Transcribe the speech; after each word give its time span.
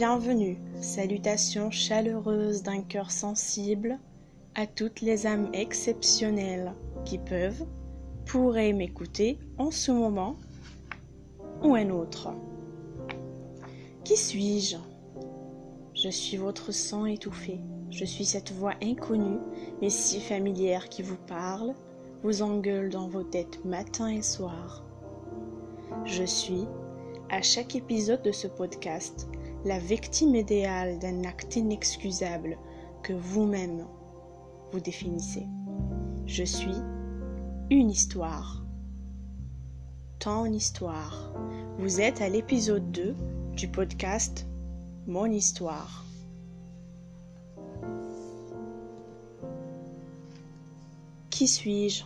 Bienvenue, 0.00 0.56
salutations 0.80 1.70
chaleureuses 1.70 2.62
d'un 2.62 2.80
cœur 2.80 3.10
sensible 3.10 3.98
à 4.54 4.66
toutes 4.66 5.02
les 5.02 5.26
âmes 5.26 5.50
exceptionnelles 5.52 6.72
qui 7.04 7.18
peuvent, 7.18 7.66
pourraient 8.24 8.72
m'écouter 8.72 9.38
en 9.58 9.70
ce 9.70 9.92
moment 9.92 10.36
ou 11.62 11.74
un 11.74 11.90
autre. 11.90 12.30
Qui 14.02 14.16
suis-je? 14.16 14.78
Je 15.92 16.08
suis 16.08 16.38
votre 16.38 16.72
sang 16.72 17.04
étouffé. 17.04 17.60
Je 17.90 18.06
suis 18.06 18.24
cette 18.24 18.52
voix 18.52 18.76
inconnue 18.82 19.38
mais 19.82 19.90
si 19.90 20.18
familière 20.18 20.88
qui 20.88 21.02
vous 21.02 21.20
parle, 21.26 21.74
vous 22.22 22.40
engueule 22.40 22.88
dans 22.88 23.08
vos 23.08 23.22
têtes 23.22 23.62
matin 23.66 24.08
et 24.08 24.22
soir. 24.22 24.82
Je 26.06 26.24
suis, 26.24 26.64
à 27.28 27.42
chaque 27.42 27.76
épisode 27.76 28.22
de 28.22 28.32
ce 28.32 28.46
podcast, 28.46 29.28
la 29.64 29.78
victime 29.78 30.34
idéale 30.34 30.98
d'un 30.98 31.24
acte 31.24 31.56
inexcusable 31.56 32.56
que 33.02 33.12
vous-même 33.12 33.86
vous 34.72 34.80
définissez. 34.80 35.46
Je 36.26 36.44
suis 36.44 36.76
une 37.70 37.90
histoire. 37.90 38.64
Ton 40.18 40.46
histoire. 40.46 41.32
Vous 41.78 42.00
êtes 42.00 42.22
à 42.22 42.28
l'épisode 42.28 42.90
2 42.90 43.14
du 43.54 43.68
podcast 43.68 44.46
Mon 45.06 45.26
histoire. 45.26 46.04
Qui 51.28 51.48
suis-je? 51.48 52.04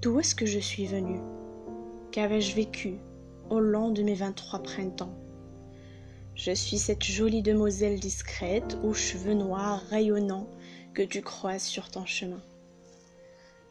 D'où 0.00 0.20
est-ce 0.20 0.34
que 0.34 0.46
je 0.46 0.58
suis 0.58 0.86
venue? 0.86 1.20
Qu'avais-je 2.12 2.54
vécu 2.54 2.94
au 3.50 3.60
long 3.60 3.90
de 3.90 4.02
mes 4.02 4.14
23 4.14 4.62
printemps? 4.62 5.25
Je 6.36 6.52
suis 6.52 6.76
cette 6.76 7.02
jolie 7.02 7.40
demoiselle 7.40 7.98
discrète 7.98 8.76
aux 8.84 8.92
cheveux 8.92 9.32
noirs 9.32 9.80
rayonnants 9.88 10.46
que 10.92 11.00
tu 11.00 11.22
croises 11.22 11.62
sur 11.62 11.90
ton 11.90 12.04
chemin. 12.04 12.42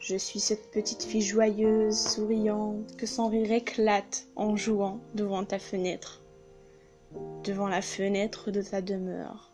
Je 0.00 0.16
suis 0.16 0.40
cette 0.40 0.72
petite 0.72 1.04
fille 1.04 1.22
joyeuse, 1.22 1.96
souriante, 1.96 2.96
que 2.96 3.06
son 3.06 3.28
rire 3.28 3.52
éclate 3.52 4.26
en 4.34 4.56
jouant 4.56 5.00
devant 5.14 5.44
ta 5.44 5.60
fenêtre, 5.60 6.22
devant 7.44 7.68
la 7.68 7.82
fenêtre 7.82 8.50
de 8.50 8.62
ta 8.62 8.82
demeure. 8.82 9.52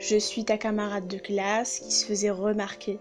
Je 0.00 0.16
suis 0.18 0.44
ta 0.44 0.58
camarade 0.58 1.06
de 1.06 1.18
classe 1.18 1.78
qui 1.78 1.92
se 1.92 2.04
faisait 2.04 2.30
remarquer. 2.30 2.98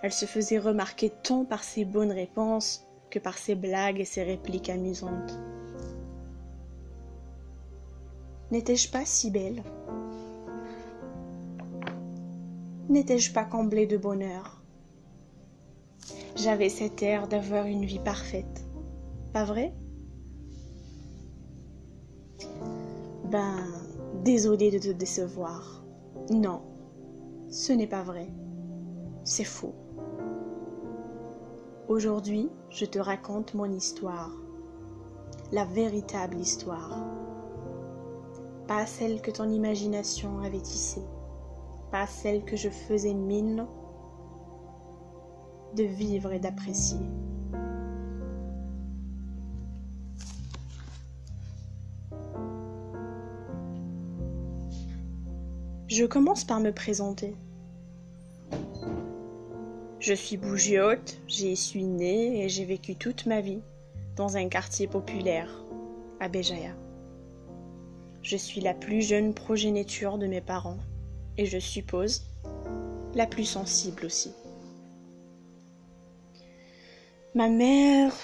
Elle 0.00 0.12
se 0.12 0.26
faisait 0.26 0.60
remarquer 0.60 1.10
tant 1.24 1.44
par 1.44 1.64
ses 1.64 1.84
bonnes 1.84 2.12
réponses 2.12 2.86
que 3.10 3.18
par 3.18 3.36
ses 3.36 3.56
blagues 3.56 3.98
et 3.98 4.04
ses 4.04 4.22
répliques 4.22 4.70
amusantes. 4.70 5.40
N'étais-je 8.54 8.88
pas 8.88 9.04
si 9.04 9.32
belle? 9.32 9.64
N'étais-je 12.88 13.32
pas 13.32 13.44
comblée 13.44 13.88
de 13.88 13.96
bonheur? 13.96 14.62
J'avais 16.36 16.68
cet 16.68 17.02
air 17.02 17.26
d'avoir 17.26 17.66
une 17.66 17.84
vie 17.84 17.98
parfaite, 17.98 18.64
pas 19.32 19.44
vrai? 19.44 19.74
Ben, 23.32 23.66
désolé 24.22 24.70
de 24.70 24.78
te 24.78 24.90
décevoir. 24.90 25.84
Non, 26.30 26.62
ce 27.48 27.72
n'est 27.72 27.88
pas 27.88 28.04
vrai. 28.04 28.28
C'est 29.24 29.42
faux. 29.42 29.74
Aujourd'hui, 31.88 32.50
je 32.70 32.84
te 32.84 33.00
raconte 33.00 33.54
mon 33.54 33.72
histoire, 33.72 34.30
la 35.50 35.64
véritable 35.64 36.38
histoire, 36.38 37.04
pas 38.66 38.86
celle 38.86 39.20
que 39.20 39.30
ton 39.30 39.48
imagination 39.50 40.40
avait 40.40 40.60
tissée 40.60 41.02
pas 41.94 42.08
celle 42.08 42.44
que 42.44 42.56
je 42.56 42.70
faisais 42.70 43.14
mine 43.14 43.68
de 45.76 45.84
vivre 45.84 46.32
et 46.32 46.40
d'apprécier. 46.40 46.98
Je 55.86 56.04
commence 56.04 56.42
par 56.42 56.58
me 56.58 56.72
présenter. 56.72 57.36
Je 60.00 60.14
suis 60.14 60.36
bougiote, 60.36 61.20
j'y 61.28 61.54
suis 61.54 61.84
née 61.84 62.44
et 62.44 62.48
j'ai 62.48 62.64
vécu 62.64 62.96
toute 62.96 63.26
ma 63.26 63.40
vie 63.40 63.62
dans 64.16 64.36
un 64.36 64.48
quartier 64.48 64.88
populaire, 64.88 65.64
à 66.18 66.28
Béjaïa. 66.28 66.74
Je 68.24 68.38
suis 68.38 68.62
la 68.62 68.72
plus 68.72 69.02
jeune 69.02 69.34
progéniture 69.34 70.16
de 70.16 70.26
mes 70.26 70.40
parents 70.40 70.78
et 71.36 71.44
je 71.44 71.58
suppose 71.58 72.22
la 73.14 73.26
plus 73.26 73.44
sensible 73.44 74.06
aussi. 74.06 74.32
Ma 77.34 77.50
mère, 77.50 78.14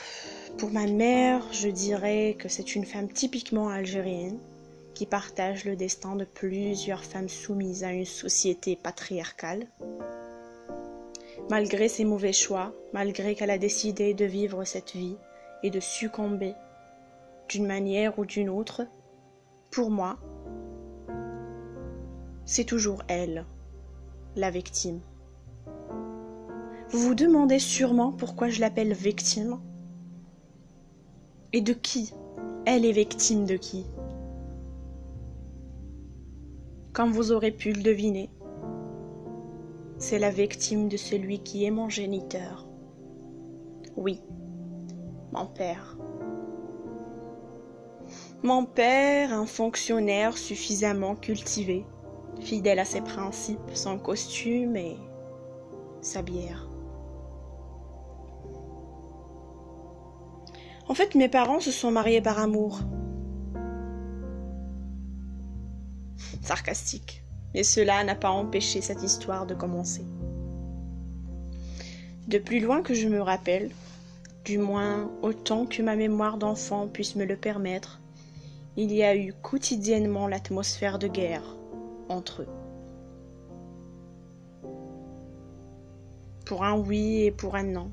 pour 0.57 0.71
ma 0.71 0.87
mère, 0.87 1.45
je 1.53 1.69
dirais 1.69 2.35
que 2.39 2.49
c'est 2.49 2.75
une 2.75 2.87
femme 2.87 3.13
typiquement 3.13 3.69
algérienne 3.69 4.39
qui 4.95 5.05
partage 5.05 5.67
le 5.67 5.77
destin 5.77 6.17
de 6.17 6.25
plusieurs 6.25 7.05
femmes 7.05 7.29
soumises 7.29 7.85
à 7.85 7.93
une 7.93 8.07
société 8.07 8.77
patriarcale. 8.77 9.67
Malgré 11.51 11.89
ses 11.89 12.07
mauvais 12.07 12.33
choix, 12.33 12.73
malgré 12.95 13.35
qu'elle 13.35 13.51
a 13.51 13.59
décidé 13.59 14.15
de 14.15 14.25
vivre 14.25 14.65
cette 14.65 14.93
vie 14.93 15.19
et 15.63 15.69
de 15.69 15.81
succomber 15.81 16.55
d'une 17.51 17.67
manière 17.67 18.19
ou 18.19 18.25
d'une 18.25 18.49
autre, 18.49 18.87
pour 19.71 19.91
moi, 19.91 20.19
c'est 22.45 22.65
toujours 22.65 23.03
elle, 23.07 23.47
la 24.35 24.51
victime. 24.51 25.01
Vous 26.91 26.99
vous 26.99 27.15
demandez 27.15 27.61
sûrement 27.61 28.11
pourquoi 28.11 28.49
je 28.49 28.61
l'appelle 28.61 28.93
victime 28.93 29.61
Et 31.53 31.61
de 31.61 31.73
qui 31.73 32.13
Elle 32.67 32.85
est 32.85 32.93
victime 32.93 33.45
de 33.45 33.57
qui 33.57 33.87
Comme 36.93 37.13
vous 37.13 37.31
aurez 37.31 37.53
pu 37.53 37.73
le 37.73 37.83
deviner, 37.83 38.29
c'est 39.99 40.19
la 40.19 40.31
victime 40.31 40.89
de 40.89 40.97
celui 40.97 41.41
qui 41.41 41.65
est 41.65 41.71
mon 41.71 41.89
géniteur. 41.89 42.67
Oui, 43.97 44.21
mon 45.33 45.47
père. 45.47 45.97
Mon 48.43 48.65
père, 48.65 49.35
un 49.35 49.45
fonctionnaire 49.45 50.39
suffisamment 50.39 51.15
cultivé 51.15 51.85
fidèle 52.41 52.79
à 52.79 52.85
ses 52.85 53.03
principes, 53.03 53.59
son 53.75 53.99
costume 53.99 54.77
et 54.77 54.97
sa 56.01 56.23
bière. 56.23 56.67
En 60.89 60.95
fait, 60.95 61.15
mes 61.15 61.29
parents 61.29 61.61
se 61.61 61.71
sont 61.71 61.91
mariés 61.91 62.23
par 62.23 62.39
amour. 62.39 62.81
Sarcastique. 66.41 67.23
Mais 67.55 67.63
cela 67.63 68.03
n'a 68.05 68.15
pas 68.15 68.31
empêché 68.31 68.81
cette 68.81 69.03
histoire 69.03 69.45
de 69.45 69.55
commencer. 69.55 70.05
De 72.29 72.39
plus 72.39 72.61
loin 72.61 72.81
que 72.81 72.95
je 72.95 73.09
me 73.09 73.21
rappelle, 73.21 73.71
du 74.45 74.59
moins 74.59 75.11
autant 75.23 75.67
que 75.67 75.83
ma 75.83 75.97
mémoire 75.97 76.39
d'enfant 76.39 76.87
puisse 76.87 77.17
me 77.17 77.25
le 77.25 77.37
permettre, 77.37 78.00
il 78.77 78.93
y 78.93 79.03
a 79.03 79.17
eu 79.17 79.33
quotidiennement 79.33 80.29
l'atmosphère 80.29 80.99
de 80.99 81.09
guerre, 81.09 81.57
entre 82.09 82.43
eux. 82.43 82.49
Pour 86.47 86.65
un 86.65 86.79
oui 86.79 87.25
et 87.25 87.31
pour 87.31 87.57
un 87.57 87.65
non, 87.65 87.91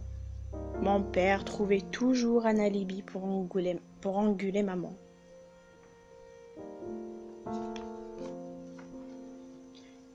mon 0.81 1.01
père 1.01 1.43
trouvait 1.43 1.81
toujours 1.81 2.45
un 2.45 2.59
alibi 2.59 3.01
pour 3.01 3.25
engueuler, 3.25 3.79
pour 4.01 4.17
engueuler 4.17 4.63
maman. 4.63 4.93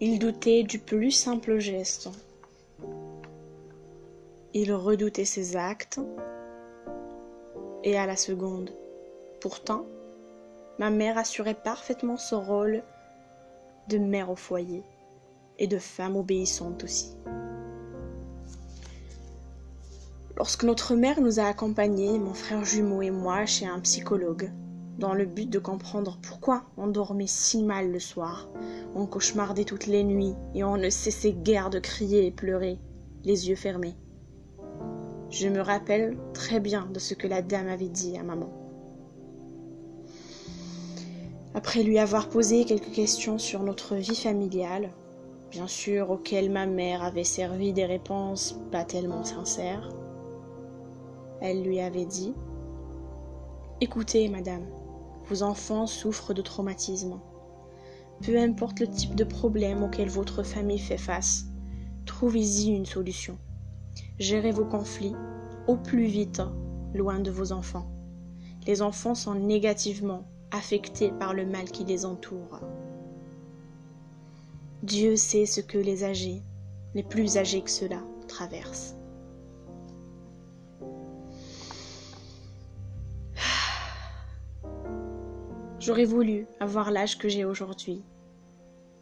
Il 0.00 0.18
doutait 0.18 0.64
du 0.64 0.78
plus 0.78 1.12
simple 1.12 1.58
geste. 1.58 2.10
Il 4.54 4.72
redoutait 4.72 5.24
ses 5.24 5.56
actes 5.56 6.00
et 7.84 7.96
à 7.96 8.06
la 8.06 8.16
seconde. 8.16 8.70
Pourtant, 9.40 9.86
ma 10.82 10.90
mère 10.90 11.17
assurait 11.17 11.55
parfaitement 11.55 12.17
ce 12.17 12.34
rôle 12.34 12.82
de 13.88 13.99
mère 13.99 14.31
au 14.31 14.34
foyer 14.34 14.82
et 15.61 15.69
de 15.69 15.79
femme 15.79 16.17
obéissante 16.17 16.82
aussi. 16.82 17.17
Lorsque 20.37 20.64
notre 20.64 20.96
mère 20.96 21.20
nous 21.20 21.38
a 21.38 21.44
accompagnés, 21.44 22.19
mon 22.19 22.34
frère 22.34 22.64
jumeau 22.64 23.00
et 23.00 23.12
moi, 23.12 23.46
chez 23.46 23.64
un 23.64 23.79
psychologue, 23.79 24.50
dans 24.99 25.14
le 25.14 25.25
but 25.25 25.49
de 25.49 25.61
comprendre 25.61 26.19
pourquoi 26.20 26.64
on 26.76 26.88
dormait 26.88 27.29
si 27.29 27.62
mal 27.62 27.93
le 27.93 28.00
soir, 28.00 28.49
on 28.96 29.06
cauchemardait 29.06 29.62
toutes 29.62 29.87
les 29.87 30.02
nuits 30.02 30.34
et 30.52 30.64
on 30.64 30.76
ne 30.76 30.90
cessait 30.90 31.32
guère 31.32 31.70
de 31.70 31.79
crier 31.79 32.26
et 32.26 32.32
pleurer, 32.32 32.81
les 33.23 33.49
yeux 33.49 33.55
fermés. 33.55 33.94
Je 35.31 35.46
me 35.46 35.61
rappelle 35.61 36.19
très 36.34 36.58
bien 36.58 36.87
de 36.93 36.99
ce 36.99 37.14
que 37.14 37.29
la 37.29 37.40
dame 37.40 37.69
avait 37.69 37.88
dit 37.88 38.19
à 38.19 38.25
maman. 38.25 38.61
Après 41.54 41.82
lui 41.82 41.99
avoir 41.99 42.31
posé 42.31 42.64
quelques 42.64 42.93
questions 42.93 43.37
sur 43.37 43.62
notre 43.62 43.94
vie 43.96 44.16
familiale, 44.16 44.90
bien 45.50 45.66
sûr 45.66 46.10
auxquelles 46.10 46.50
ma 46.50 46.64
mère 46.64 47.02
avait 47.02 47.25
servi 47.25 47.75
des 47.75 47.84
réponses 47.84 48.58
pas 48.70 48.84
tellement 48.84 49.22
sincères, 49.22 49.90
elle 51.43 51.62
lui 51.62 51.81
avait 51.81 52.06
dit 52.06 52.32
Écoutez, 53.82 54.28
madame, 54.28 54.64
vos 55.25 55.43
enfants 55.43 55.87
souffrent 55.87 56.32
de 56.32 56.40
traumatisme. 56.40 57.20
Peu 58.25 58.38
importe 58.38 58.81
le 58.81 58.88
type 58.88 59.14
de 59.14 59.25
problème 59.25 59.82
auquel 59.82 60.08
votre 60.08 60.43
famille 60.43 60.78
fait 60.78 60.96
face, 60.96 61.46
trouvez-y 62.06 62.70
une 62.70 62.87
solution. 62.87 63.37
Gérez 64.19 64.52
vos 64.52 64.64
conflits 64.64 65.16
au 65.66 65.76
plus 65.76 66.06
vite, 66.06 66.40
loin 66.94 67.20
de 67.20 67.31
vos 67.31 67.52
enfants. 67.52 67.90
Les 68.66 68.81
enfants 68.81 69.14
sont 69.14 69.34
négativement 69.34 70.25
affectés 70.52 71.10
par 71.19 71.34
le 71.34 71.44
mal 71.46 71.70
qui 71.70 71.84
les 71.84 72.04
entoure. 72.04 72.60
Dieu 74.82 75.16
sait 75.16 75.46
ce 75.46 75.60
que 75.60 75.78
les 75.78 76.04
âgés, 76.04 76.43
les 76.94 77.02
plus 77.02 77.38
âgés 77.38 77.62
que 77.62 77.70
cela, 77.70 78.02
traversent. 78.28 78.96
J'aurais 85.81 86.04
voulu 86.04 86.46
avoir 86.60 86.90
l'âge 86.90 87.19
que 87.19 87.28
j'ai 87.28 87.44
aujourd'hui, 87.44 88.05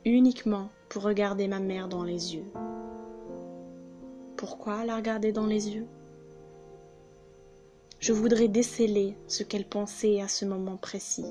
uniquement 0.05 0.71
pour 0.89 1.03
regarder 1.03 1.49
ma 1.49 1.61
mère 1.61 1.89
dans 1.89 2.05
les 2.05 2.37
yeux. 2.37 2.51
Pourquoi 4.37 4.85
la 4.85 4.97
regarder 4.97 5.33
dans 5.33 5.47
les 5.47 5.71
yeux? 5.71 5.87
Je 8.01 8.15
voudrais 8.15 8.49
déceler 8.49 9.15
ce 9.27 9.43
qu'elle 9.43 9.67
pensait 9.67 10.23
à 10.23 10.29
ce 10.29 10.47
moment 10.47 10.79
précis. 10.79 11.27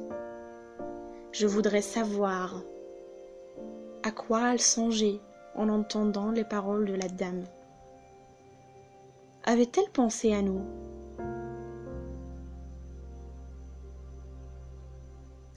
Je 1.32 1.48
voudrais 1.48 1.82
savoir 1.82 2.62
à 4.04 4.12
quoi 4.12 4.54
elle 4.54 4.62
songeait 4.62 5.20
en 5.56 5.68
entendant 5.68 6.30
les 6.30 6.44
paroles 6.44 6.86
de 6.86 6.94
la 6.94 7.08
dame. 7.08 7.44
Avait-elle 9.46 9.90
pensé 9.92 10.32
à 10.32 10.44
nous? 10.44 10.62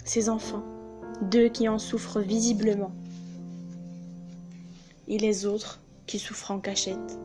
Ses 0.06 0.30
enfants, 0.30 0.64
deux 1.20 1.50
qui 1.50 1.68
en 1.68 1.78
souffrent 1.78 2.20
visiblement, 2.20 2.92
et 5.08 5.18
les 5.18 5.44
autres 5.44 5.82
qui 6.06 6.18
souffrent 6.18 6.52
en 6.52 6.58
cachette. 6.58 7.18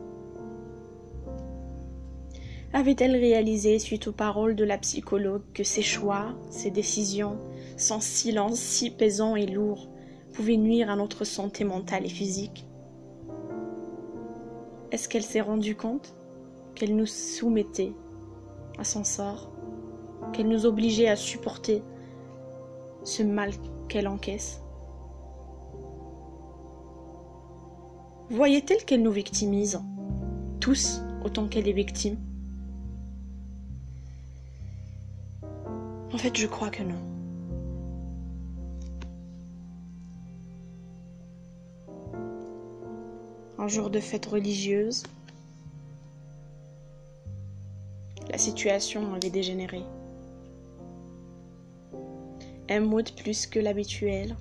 Avait-elle 2.74 3.16
réalisé, 3.16 3.78
suite 3.78 4.08
aux 4.08 4.12
paroles 4.12 4.54
de 4.54 4.64
la 4.64 4.76
psychologue, 4.76 5.42
que 5.54 5.64
ses 5.64 5.82
choix, 5.82 6.34
ses 6.50 6.70
décisions, 6.70 7.38
son 7.78 7.98
silence 7.98 8.58
si 8.58 8.90
pesant 8.90 9.36
et 9.36 9.46
lourd, 9.46 9.88
pouvaient 10.34 10.58
nuire 10.58 10.90
à 10.90 10.96
notre 10.96 11.24
santé 11.24 11.64
mentale 11.64 12.04
et 12.04 12.10
physique? 12.10 12.68
Est-ce 14.92 15.08
qu'elle 15.08 15.22
s'est 15.22 15.40
rendue 15.40 15.76
compte 15.76 16.14
qu'elle 16.74 16.94
nous 16.94 17.06
soumettait 17.06 17.94
à 18.78 18.84
son 18.84 19.02
sort, 19.02 19.50
qu'elle 20.34 20.48
nous 20.48 20.66
obligeait 20.66 21.08
à 21.08 21.16
supporter 21.16 21.82
ce 23.02 23.22
mal 23.22 23.50
qu'elle 23.88 24.08
encaisse? 24.08 24.62
Voyait-elle 28.28 28.84
qu'elle 28.84 29.02
nous 29.02 29.10
victimise, 29.10 29.80
tous 30.60 31.00
autant 31.24 31.48
qu'elle 31.48 31.66
est 31.66 31.72
victime? 31.72 32.18
En 36.12 36.16
fait, 36.16 36.34
je 36.36 36.46
crois 36.46 36.70
que 36.70 36.82
non. 36.82 36.96
Un 43.58 43.68
jour 43.68 43.90
de 43.90 44.00
fête 44.00 44.24
religieuse, 44.24 45.02
la 48.30 48.38
situation 48.38 49.14
avait 49.14 49.28
dégénéré. 49.28 49.82
Un 52.70 52.80
mot 52.80 53.02
de 53.02 53.10
plus 53.10 53.46
que 53.46 53.58
l'habituel. 53.58 54.34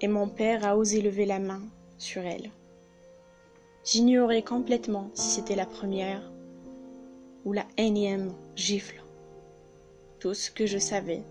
Et 0.00 0.08
mon 0.08 0.28
père 0.28 0.64
a 0.66 0.76
osé 0.76 1.00
lever 1.00 1.26
la 1.26 1.38
main 1.38 1.62
sur 1.96 2.22
elle. 2.22 2.50
J'ignorais 3.84 4.42
complètement 4.42 5.10
si 5.14 5.30
c'était 5.30 5.56
la 5.56 5.66
première 5.66 6.22
la 7.52 7.64
énième 7.76 8.32
gifle. 8.56 9.02
Tout 10.20 10.34
ce 10.34 10.50
que 10.50 10.66
je 10.66 10.78
savais, 10.78 11.22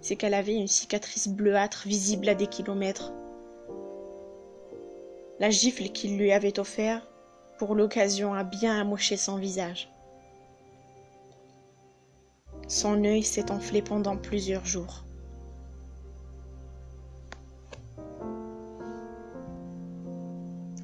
c'est 0.00 0.16
qu'elle 0.16 0.34
avait 0.34 0.54
une 0.54 0.68
cicatrice 0.68 1.28
bleuâtre 1.28 1.84
visible 1.86 2.28
à 2.28 2.34
des 2.34 2.46
kilomètres. 2.46 3.12
La 5.40 5.50
gifle 5.50 5.88
qu'il 5.88 6.18
lui 6.18 6.32
avait 6.32 6.58
offerte 6.58 7.08
pour 7.58 7.74
l'occasion 7.74 8.34
a 8.34 8.44
bien 8.44 8.78
amoché 8.78 9.16
son 9.16 9.36
visage. 9.36 9.90
Son 12.68 13.04
œil 13.04 13.22
s'est 13.22 13.50
enflé 13.50 13.82
pendant 13.82 14.16
plusieurs 14.16 14.64
jours. 14.64 15.04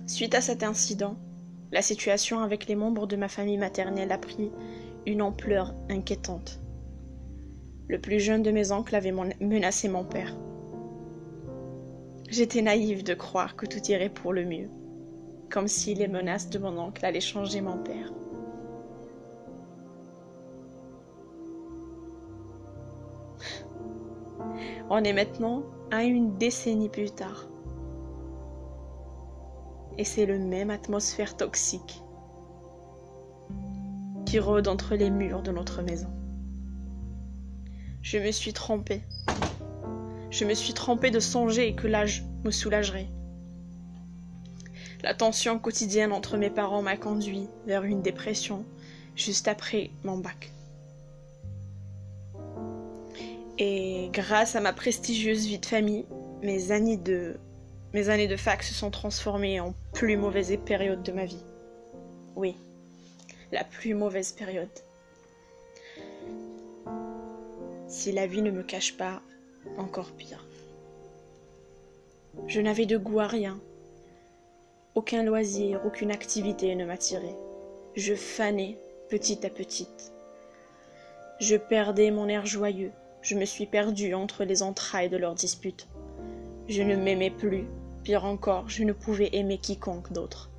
Suite 0.07 0.35
à 0.35 0.41
cet 0.41 0.63
incident, 0.63 1.17
la 1.73 1.83
situation 1.83 2.41
avec 2.41 2.67
les 2.67 2.75
membres 2.75 3.07
de 3.07 3.17
ma 3.17 3.29
famille 3.29 3.59
maternelle 3.59 4.13
a 4.13 4.19
pris 4.19 4.51
une 5.07 5.23
ampleur 5.23 5.75
inquiétante. 5.89 6.61
Le 7.89 8.01
plus 8.01 8.21
jeune 8.21 8.43
de 8.43 8.51
mes 8.51 8.73
oncles 8.73 8.95
avait 8.95 9.15
menacé 9.41 9.89
mon 9.89 10.05
père. 10.05 10.37
J'étais 12.29 12.63
naïve 12.63 13.03
de 13.03 13.15
croire 13.15 13.57
que 13.57 13.67
tout 13.67 13.85
irait 13.89 14.09
pour 14.09 14.33
le 14.33 14.45
mieux, 14.45 14.69
comme 15.51 15.67
si 15.67 15.95
les 15.95 16.07
menaces 16.07 16.49
de 16.51 16.59
mon 16.59 16.79
oncle 16.79 17.05
allaient 17.05 17.21
changer 17.21 17.61
mon 17.61 17.79
père. 17.79 18.13
On 24.89 25.03
est 25.03 25.13
maintenant 25.13 25.65
à 25.91 26.05
une 26.05 26.37
décennie 26.37 26.89
plus 26.89 27.11
tard. 27.11 27.50
Et 29.99 30.05
c'est 30.05 30.27
le 30.27 30.39
même 30.39 30.71
atmosphère 30.71 31.37
toxique 31.37 32.03
qui 34.27 34.39
rôde 34.39 34.69
entre 34.69 34.95
les 34.95 35.11
murs 35.11 35.43
de 35.43 35.51
notre 35.51 35.83
maison. 35.83 36.09
Je 38.03 38.19
me 38.19 38.31
suis 38.31 38.53
trompée. 38.53 39.03
Je 40.31 40.45
me 40.45 40.55
suis 40.55 40.73
trompée 40.73 41.11
de 41.11 41.21
songer 41.21 41.75
que 41.75 41.87
l'âge 41.87 42.25
me 42.45 42.51
soulagerait. 42.51 43.09
La 45.03 45.15
tension 45.15 45.59
quotidienne 45.59 46.13
entre 46.13 46.37
mes 46.37 46.51
parents 46.51 46.83
m'a 46.83 46.97
conduit 46.97 47.49
vers 47.67 47.85
une 47.85 48.03
dépression 48.03 48.65
juste 49.17 49.49
après 49.49 49.91
mon 50.05 50.19
bac. 50.19 50.53
Et 53.59 54.11
grâce 54.13 54.57
à 54.57 54.61
ma 54.61 54.73
prestigieuse 54.73 55.47
vie 55.47 55.59
de 55.59 55.67
famille, 55.67 56.07
mes 56.43 56.71
années 56.71 56.97
de, 56.97 57.37
mes 57.93 58.09
années 58.09 58.29
de 58.29 58.37
fac 58.37 58.63
se 58.63 58.75
sont 58.75 58.91
transformées 58.91 59.61
en 59.61 59.75
plus 59.93 60.17
mauvaise 60.17 60.57
période 60.65 61.03
de 61.03 61.13
ma 61.13 61.25
vie. 61.25 61.45
Oui, 62.37 62.57
la 63.51 63.65
plus 63.65 63.95
mauvaise 63.95 64.33
période. 64.33 64.69
Si 67.89 68.13
la 68.13 68.27
vie 68.27 68.43
ne 68.43 68.53
me 68.53 68.63
cache 68.63 68.97
pas, 68.97 69.21
encore 69.77 70.13
pire. 70.13 70.47
Je 72.47 72.61
n'avais 72.61 72.87
de 72.87 72.97
goût 72.97 73.21
à 73.21 73.27
rien. 73.27 73.61
Aucun 74.95 75.25
loisir, 75.25 75.81
aucune 75.85 76.13
activité 76.13 76.75
ne 76.77 76.85
m'attirait. 76.85 77.37
Je 77.97 78.15
fanais 78.15 78.79
petit 79.09 79.45
à 79.45 79.51
petit. 79.51 79.89
Je 81.41 81.57
perdais 81.57 82.13
mon 82.13 82.29
air 82.29 82.47
joyeux, 82.47 82.93
je 83.23 83.35
me 83.35 83.45
suis 83.45 83.67
perdue 83.67 84.15
entre 84.15 84.45
les 84.45 84.63
entrailles 84.63 85.09
de 85.09 85.17
leurs 85.17 85.35
disputes. 85.35 85.89
Je 86.69 86.83
ne 86.83 86.95
m'aimais 86.95 87.31
plus, 87.31 87.65
encore, 88.17 88.69
je 88.69 88.85
ne 88.85 88.93
pouvais 88.93 89.31
aimer 89.33 89.59
quiconque 89.59 90.13
d'autre. 90.13 90.51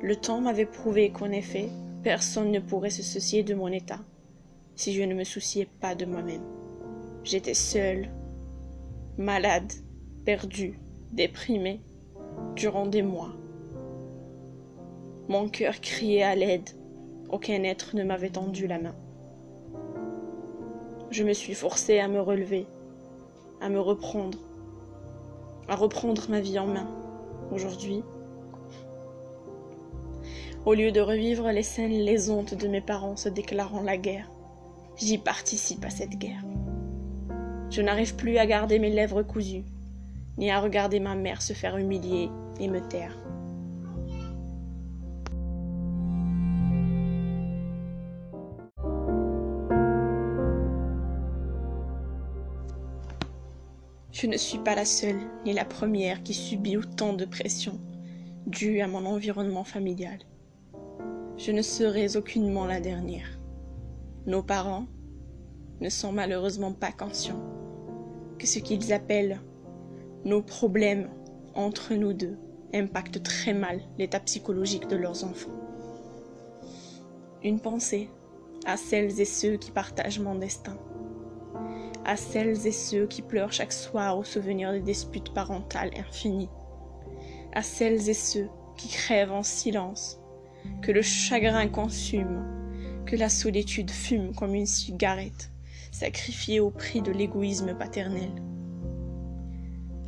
Le 0.00 0.16
temps 0.16 0.40
m'avait 0.40 0.66
prouvé 0.66 1.10
qu'en 1.10 1.30
effet, 1.30 1.68
personne 2.02 2.50
ne 2.50 2.60
pourrait 2.60 2.90
se 2.90 3.02
soucier 3.02 3.42
de 3.42 3.54
mon 3.54 3.68
état, 3.68 4.00
si 4.74 4.92
je 4.92 5.02
ne 5.02 5.14
me 5.14 5.24
souciais 5.24 5.68
pas 5.80 5.94
de 5.94 6.04
moi-même. 6.04 6.42
J'étais 7.24 7.54
seule, 7.54 8.10
malade, 9.16 9.72
perdue, 10.24 10.78
déprimée, 11.12 11.80
durant 12.56 12.86
des 12.86 13.02
mois. 13.02 13.32
Mon 15.28 15.48
cœur 15.48 15.80
criait 15.80 16.22
à 16.22 16.34
l'aide, 16.34 16.70
aucun 17.30 17.62
être 17.62 17.94
ne 17.94 18.04
m'avait 18.04 18.30
tendu 18.30 18.66
la 18.66 18.78
main 18.78 18.94
je 21.12 21.24
me 21.24 21.34
suis 21.34 21.54
forcée 21.54 21.98
à 21.98 22.08
me 22.08 22.20
relever, 22.20 22.66
à 23.60 23.68
me 23.68 23.78
reprendre, 23.78 24.38
à 25.72 25.74
reprendre 25.74 26.28
ma 26.28 26.40
vie 26.40 26.58
en 26.58 26.66
main. 26.66 26.86
Aujourd'hui, 27.50 28.04
au 30.66 30.74
lieu 30.74 30.92
de 30.92 31.00
revivre 31.00 31.50
les 31.50 31.62
scènes 31.62 32.04
lésantes 32.04 32.52
de 32.52 32.68
mes 32.68 32.82
parents 32.82 33.16
se 33.16 33.30
déclarant 33.30 33.80
la 33.80 33.96
guerre, 33.96 34.28
J'y 34.98 35.16
participe 35.16 35.86
à 35.86 35.90
cette 35.90 36.18
guerre. 36.18 36.44
Je 37.70 37.80
n'arrive 37.80 38.14
plus 38.16 38.36
à 38.36 38.44
garder 38.44 38.78
mes 38.78 38.90
lèvres 38.90 39.22
cousues, 39.22 39.64
ni 40.36 40.50
à 40.50 40.60
regarder 40.60 41.00
ma 41.00 41.14
mère 41.14 41.40
se 41.40 41.54
faire 41.54 41.78
humilier 41.78 42.28
et 42.60 42.68
me 42.68 42.86
taire. 42.86 43.16
Je 54.22 54.28
ne 54.28 54.36
suis 54.36 54.58
pas 54.58 54.76
la 54.76 54.84
seule 54.84 55.18
ni 55.44 55.52
la 55.52 55.64
première 55.64 56.22
qui 56.22 56.32
subit 56.32 56.76
autant 56.76 57.12
de 57.12 57.24
pression 57.24 57.80
due 58.46 58.80
à 58.80 58.86
mon 58.86 59.04
environnement 59.04 59.64
familial. 59.64 60.20
Je 61.36 61.50
ne 61.50 61.60
serai 61.60 62.16
aucunement 62.16 62.64
la 62.64 62.78
dernière. 62.78 63.26
Nos 64.26 64.44
parents 64.44 64.86
ne 65.80 65.88
sont 65.88 66.12
malheureusement 66.12 66.70
pas 66.72 66.92
conscients 66.92 67.42
que 68.38 68.46
ce 68.46 68.60
qu'ils 68.60 68.92
appellent 68.92 69.40
nos 70.24 70.40
problèmes 70.40 71.10
entre 71.56 71.94
nous 71.94 72.12
deux 72.12 72.38
impactent 72.72 73.24
très 73.24 73.54
mal 73.54 73.80
l'état 73.98 74.20
psychologique 74.20 74.86
de 74.86 74.94
leurs 74.94 75.24
enfants. 75.24 75.58
Une 77.42 77.58
pensée 77.58 78.08
à 78.66 78.76
celles 78.76 79.20
et 79.20 79.24
ceux 79.24 79.56
qui 79.56 79.72
partagent 79.72 80.20
mon 80.20 80.36
destin, 80.36 80.78
à 82.04 82.16
celles 82.16 82.66
et 82.66 82.72
ceux 82.72 83.06
qui 83.06 83.22
pleurent 83.22 83.52
chaque 83.52 83.72
soir 83.72 84.18
au 84.18 84.24
souvenir 84.24 84.72
des 84.72 84.80
disputes 84.80 85.32
parentales 85.32 85.92
infinies, 85.98 86.50
à 87.52 87.62
celles 87.62 88.08
et 88.08 88.14
ceux 88.14 88.48
qui 88.76 88.88
crèvent 88.88 89.32
en 89.32 89.42
silence, 89.42 90.18
que 90.80 90.92
le 90.92 91.02
chagrin 91.02 91.68
consume, 91.68 92.44
que 93.06 93.16
la 93.16 93.28
solitude 93.28 93.90
fume 93.90 94.34
comme 94.34 94.54
une 94.54 94.66
cigarette, 94.66 95.50
sacrifiée 95.90 96.60
au 96.60 96.70
prix 96.70 97.02
de 97.02 97.12
l'égoïsme 97.12 97.76
paternel 97.76 98.30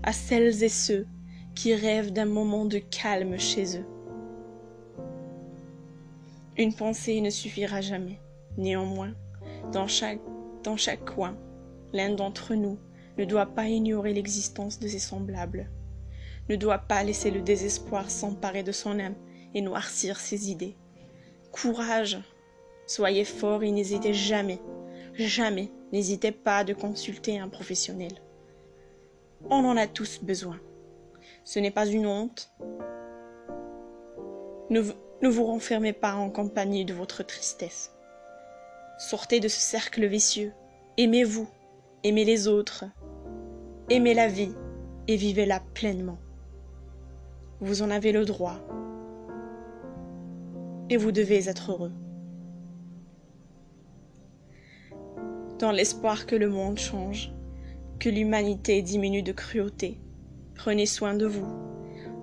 à 0.05 0.13
celles 0.13 0.63
et 0.63 0.69
ceux 0.69 1.07
qui 1.55 1.75
rêvent 1.75 2.13
d'un 2.13 2.27
moment 2.27 2.67
de 2.67 2.79
calme 2.79 3.39
chez 3.39 3.79
eux. 3.79 3.87
Une 6.59 6.75
pensée 6.75 7.21
ne 7.23 7.31
suffira 7.31 7.81
jamais. 7.81 8.21
Néanmoins, 8.59 9.15
dans 9.73 9.87
chaque, 9.87 10.21
dans 10.63 10.77
chaque 10.77 11.05
coin, 11.07 11.37
l'un 11.95 12.11
d'entre 12.11 12.55
nous 12.55 12.79
ne 13.17 13.25
doit 13.25 13.47
pas 13.47 13.69
ignorer 13.69 14.13
l'existence 14.13 14.79
de 14.79 14.89
ses 14.89 14.99
semblables, 14.99 15.71
ne 16.51 16.57
doit 16.57 16.79
pas 16.79 17.03
laisser 17.05 17.31
le 17.31 17.41
désespoir 17.41 18.11
s'emparer 18.11 18.63
de 18.63 18.73
son 18.73 18.99
âme 18.99 19.15
et 19.55 19.63
noircir 19.63 20.19
ses 20.19 20.51
idées. 20.51 20.77
Courage, 21.53 22.19
soyez 22.87 23.25
fort 23.25 23.63
et 23.63 23.71
n'hésitez 23.71 24.13
jamais, 24.13 24.59
jamais, 25.15 25.71
n'hésitez 25.93 26.33
pas 26.33 26.65
de 26.65 26.75
consulter 26.75 27.39
un 27.39 27.49
professionnel. 27.49 28.13
On 29.49 29.65
en 29.65 29.77
a 29.77 29.87
tous 29.87 30.21
besoin. 30.23 30.59
Ce 31.45 31.61
n'est 31.61 31.71
pas 31.71 31.87
une 31.87 32.07
honte. 32.07 32.53
Ne, 34.71 34.83
ne 35.23 35.29
vous 35.29 35.45
renfermez 35.45 35.93
pas 35.93 36.15
en 36.15 36.31
compagnie 36.31 36.85
de 36.85 36.95
votre 36.95 37.23
tristesse. 37.23 37.93
Sortez 38.99 39.39
de 39.39 39.49
ce 39.49 39.61
cercle 39.61 40.07
vicieux. 40.07 40.53
Aimez-vous, 40.97 41.49
aimez 42.05 42.27
les 42.27 42.49
autres, 42.49 42.85
aimez 43.89 44.13
la 44.13 44.29
vie 44.29 44.53
et 45.09 45.17
vivez-la 45.17 45.61
pleinement. 45.73 46.19
Vous 47.61 47.81
en 47.81 47.91
avez 47.91 48.13
le 48.13 48.27
droit 48.27 48.61
et 50.91 50.99
vous 50.99 51.13
devez 51.13 51.49
être 51.49 51.73
heureux. 51.73 51.93
Dans 55.59 55.73
l'espoir 55.73 56.27
que 56.27 56.37
le 56.37 56.51
monde 56.51 56.79
change, 56.79 57.33
que 57.99 58.11
l'humanité 58.11 58.83
diminue 58.83 59.23
de 59.23 59.33
cruauté. 59.33 59.99
Prenez 60.55 60.85
soin 60.85 61.15
de 61.15 61.27
vous. 61.27 61.47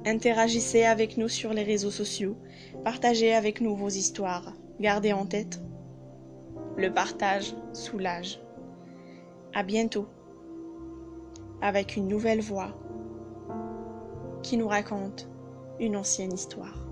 Interagissez 0.05 0.83
avec 0.83 1.17
nous 1.17 1.27
sur 1.27 1.53
les 1.53 1.63
réseaux 1.63 1.91
sociaux. 1.91 2.37
Partagez 2.83 3.33
avec 3.33 3.61
nous 3.61 3.75
vos 3.75 3.89
histoires. 3.89 4.53
Gardez 4.79 5.11
en 5.11 5.25
tête. 5.25 5.59
Le 6.77 6.93
partage 6.93 7.55
soulage. 7.73 8.39
À 9.53 9.63
bientôt. 9.63 10.07
Avec 11.61 11.97
une 11.97 12.07
nouvelle 12.07 12.39
voix 12.39 12.69
qui 14.43 14.55
nous 14.55 14.69
raconte 14.69 15.27
une 15.79 15.97
ancienne 15.97 16.33
histoire. 16.33 16.90